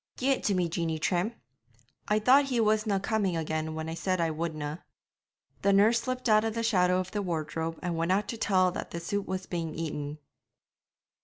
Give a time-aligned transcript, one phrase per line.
[0.17, 1.35] 'Gie it to me, Jeanie Trim;
[2.07, 4.83] I thought he wasna coming again when I said I wouldna.'
[5.61, 8.71] The nurse slipped out of the shadow of the wardrobe and went out to tell
[8.71, 10.17] that the soup was being eaten.